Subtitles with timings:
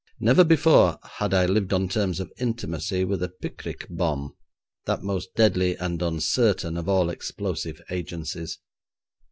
[0.19, 4.33] Never before had I lived on terms of intimacy with a picric bomb,
[4.87, 8.57] that most deadly and uncertain of all explosive agencies.